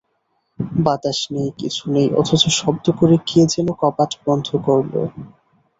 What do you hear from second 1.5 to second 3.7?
কিছু নেই, অথচ শব্দ করে কে যেন